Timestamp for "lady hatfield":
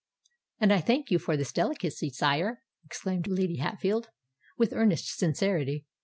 3.27-4.09